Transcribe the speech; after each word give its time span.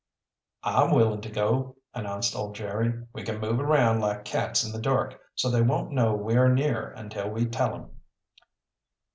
"I'm 0.63 0.89
willing 0.95 1.21
to 1.21 1.29
go," 1.29 1.75
announced 1.93 2.35
old 2.35 2.55
Jerry. 2.55 3.03
"We 3.13 3.21
can 3.21 3.39
move 3.39 3.59
around 3.59 3.99
like 3.99 4.25
cats 4.25 4.63
in 4.63 4.71
the 4.71 4.81
dark, 4.81 5.21
so 5.35 5.47
they 5.51 5.61
won't 5.61 5.91
know 5.91 6.15
we 6.15 6.35
are 6.37 6.51
near 6.51 6.87
until 6.93 7.29
we 7.29 7.45
tell 7.45 7.75
'em." 7.75 7.89